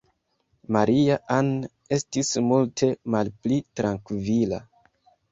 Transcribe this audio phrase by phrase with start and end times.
[0.75, 1.51] Maria-Ann
[1.97, 4.61] estis multe malpli trankvila.